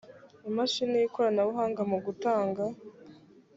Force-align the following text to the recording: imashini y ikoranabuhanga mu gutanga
imashini 0.49 0.95
y 1.01 1.05
ikoranabuhanga 1.07 1.81
mu 1.91 1.97
gutanga 2.05 2.63